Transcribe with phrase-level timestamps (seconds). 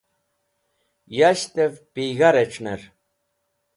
[1.17, 2.81] Yashtev Pig̃ha Rec̃hner